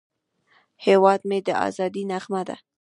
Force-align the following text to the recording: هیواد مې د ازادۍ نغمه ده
هیواد 0.85 1.21
مې 1.29 1.39
د 1.47 1.49
ازادۍ 1.67 2.03
نغمه 2.11 2.41
ده 2.47 2.55